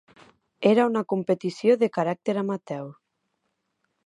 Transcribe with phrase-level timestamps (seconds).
[0.69, 2.93] Era una competició de caràcter amateur.